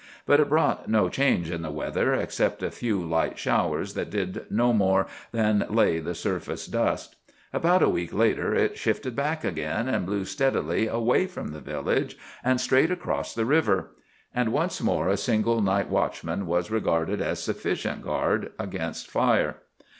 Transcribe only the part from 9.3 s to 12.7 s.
again, and blew steadily away from the village and